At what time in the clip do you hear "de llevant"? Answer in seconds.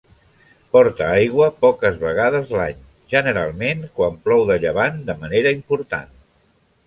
4.53-4.97